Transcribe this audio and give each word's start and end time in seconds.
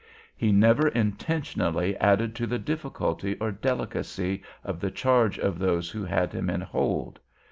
He 0.35 0.51
never 0.51 0.87
intentionally 0.87 1.95
added 1.97 2.33
to 2.37 2.47
the 2.47 2.57
difficulty 2.57 3.37
or 3.39 3.51
delicacy 3.51 4.41
of 4.63 4.79
the 4.79 4.89
charge 4.89 5.37
of 5.37 5.59
those 5.59 5.91
who 5.91 6.03
had 6.05 6.33
him 6.33 6.49
in 6.49 6.61
hold. 6.61 7.19